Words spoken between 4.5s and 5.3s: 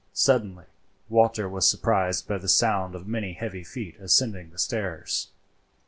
stairs.